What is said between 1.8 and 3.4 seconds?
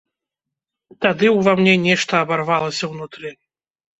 нешта абарвалася ўнутры.